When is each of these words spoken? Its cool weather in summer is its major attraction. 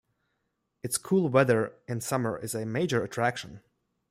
Its 0.81 0.97
cool 0.97 1.29
weather 1.29 1.75
in 1.87 2.01
summer 2.01 2.35
is 2.39 2.55
its 2.55 2.65
major 2.65 3.03
attraction. 3.03 3.61